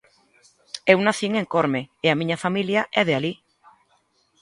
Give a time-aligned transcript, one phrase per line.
[0.91, 3.33] Eu nacín en Corme e a miña familia é de alí.